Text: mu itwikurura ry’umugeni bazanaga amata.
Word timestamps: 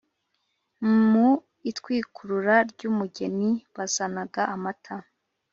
mu 1.09 1.29
itwikurura 1.69 2.55
ry’umugeni 2.71 3.49
bazanaga 3.75 4.41
amata. 4.55 4.95